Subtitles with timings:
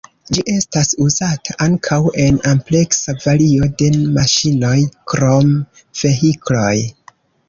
[0.35, 4.79] Ĝi estas uzata ankaŭ en ampleksa vario de maŝinoj
[5.13, 5.53] krom
[6.01, 6.75] vehikloj.